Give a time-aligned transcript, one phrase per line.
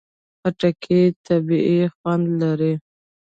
[0.39, 2.73] خټکی طبیعي خوند لري.